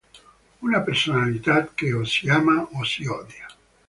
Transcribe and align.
Una 0.61 0.79
personalità 0.81 1.71
che 1.75 1.93
o 1.93 2.03
si 2.05 2.27
ama 2.27 2.59
o 2.71 2.83
si 2.83 3.05
odia. 3.05 3.45